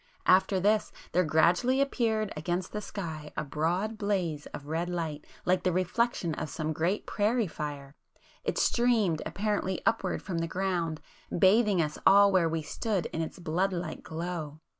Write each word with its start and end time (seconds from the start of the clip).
After 0.25 0.59
this, 0.59 0.91
there 1.11 1.23
gradually 1.23 1.79
appeared 1.79 2.33
against 2.35 2.71
the 2.71 2.81
sky 2.81 3.31
a 3.37 3.43
broad 3.43 3.99
blaze 3.99 4.47
of 4.47 4.65
red 4.65 4.89
light 4.89 5.27
like 5.45 5.61
the 5.61 5.71
reflection 5.71 6.33
of 6.33 6.49
some 6.49 6.73
great 6.73 7.05
prairie 7.05 7.45
fire,—it 7.45 8.57
streamed 8.57 9.21
apparently 9.27 9.79
upward 9.85 10.23
from 10.23 10.39
the 10.39 10.47
ground, 10.47 11.01
bathing 11.37 11.83
us 11.83 11.99
all 12.03 12.31
where 12.31 12.49
we 12.49 12.63
stood, 12.63 13.05
in 13.13 13.21
its 13.21 13.37
blood 13.37 13.73
like 13.73 14.01
glow. 14.01 14.59